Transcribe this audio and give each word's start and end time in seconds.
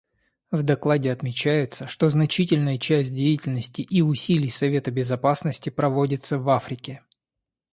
В 0.49 0.63
докладе 0.63 1.11
отмечается, 1.11 1.85
что 1.85 2.09
значительная 2.09 2.79
часть 2.79 3.13
деятельности 3.13 3.83
и 3.83 4.01
усилий 4.01 4.49
Совета 4.49 4.89
Безопасности 4.89 5.69
проводится 5.69 6.39
в 6.39 6.49
Африке. 6.49 7.03